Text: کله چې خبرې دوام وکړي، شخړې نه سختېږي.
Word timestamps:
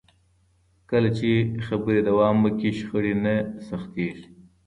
کله 0.89 1.09
چې 1.17 1.29
خبرې 1.67 1.99
دوام 2.09 2.35
وکړي، 2.41 2.71
شخړې 2.79 3.13
نه 3.23 3.35
سختېږي. 3.67 4.25